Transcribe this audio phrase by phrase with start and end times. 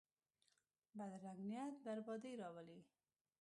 [0.97, 2.79] بدرنګه نیت بربادي راولي